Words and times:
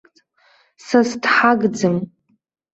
Сас 0.85 1.09
дҳагӡам. 1.21 1.97